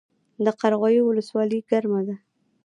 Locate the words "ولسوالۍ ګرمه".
1.09-2.01